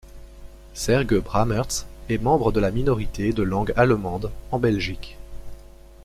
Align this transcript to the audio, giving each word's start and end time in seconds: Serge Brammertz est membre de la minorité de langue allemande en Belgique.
Serge 0.73 1.19
Brammertz 1.19 1.85
est 2.09 2.17
membre 2.17 2.51
de 2.51 2.59
la 2.59 2.71
minorité 2.71 3.33
de 3.33 3.43
langue 3.43 3.71
allemande 3.75 4.31
en 4.49 4.57
Belgique. 4.57 5.15